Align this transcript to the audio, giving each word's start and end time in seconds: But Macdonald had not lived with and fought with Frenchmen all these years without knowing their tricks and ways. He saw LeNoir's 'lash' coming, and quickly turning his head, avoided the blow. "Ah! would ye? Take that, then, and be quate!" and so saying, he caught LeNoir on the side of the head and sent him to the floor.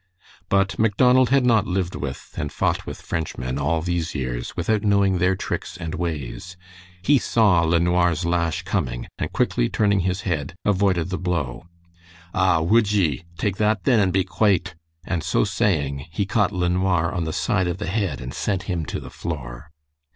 But 0.49 0.79
Macdonald 0.79 1.29
had 1.29 1.45
not 1.45 1.67
lived 1.67 1.93
with 1.93 2.33
and 2.35 2.51
fought 2.51 2.87
with 2.87 2.99
Frenchmen 3.03 3.59
all 3.59 3.83
these 3.83 4.15
years 4.15 4.57
without 4.57 4.81
knowing 4.81 5.19
their 5.19 5.35
tricks 5.35 5.77
and 5.77 5.93
ways. 5.93 6.57
He 7.03 7.19
saw 7.19 7.61
LeNoir's 7.61 8.25
'lash' 8.25 8.63
coming, 8.63 9.07
and 9.19 9.31
quickly 9.31 9.69
turning 9.69 9.99
his 9.99 10.21
head, 10.21 10.55
avoided 10.65 11.11
the 11.11 11.19
blow. 11.19 11.67
"Ah! 12.33 12.61
would 12.61 12.91
ye? 12.91 13.25
Take 13.37 13.57
that, 13.57 13.83
then, 13.83 13.99
and 13.99 14.11
be 14.11 14.23
quate!" 14.23 14.73
and 15.05 15.21
so 15.23 15.43
saying, 15.43 16.07
he 16.09 16.25
caught 16.25 16.51
LeNoir 16.51 17.11
on 17.11 17.25
the 17.25 17.31
side 17.31 17.67
of 17.67 17.77
the 17.77 17.85
head 17.85 18.19
and 18.21 18.33
sent 18.33 18.63
him 18.63 18.85
to 18.85 18.99
the 18.99 19.11
floor. 19.11 19.69